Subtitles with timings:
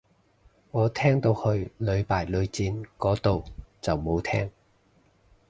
[0.71, 3.43] 我聽到去屢敗屢戰個到
[3.83, 4.49] 就冇聽